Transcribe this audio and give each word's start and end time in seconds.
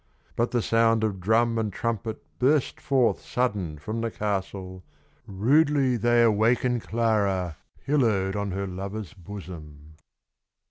But 0.35 0.49
the 0.49 0.63
sound 0.63 1.03
of 1.03 1.19
drum 1.19 1.59
and 1.59 1.71
trumpet 1.71 2.23
Burst 2.39 2.81
forth 2.81 3.21
sudden 3.23 3.77
from 3.77 4.01
the 4.01 4.09
castle. 4.09 4.83
Rudely 5.27 5.95
they 5.95 6.23
awaken 6.23 6.79
Clara, 6.79 7.57
Pillowed 7.85 8.35
on 8.35 8.49
her 8.49 8.65
lover's 8.65 9.13
bosom. 9.13 9.93